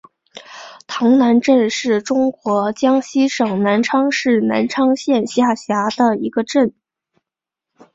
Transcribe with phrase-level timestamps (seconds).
[0.87, 6.73] 塘南镇是中国江西省南昌市南昌县下辖的一个镇。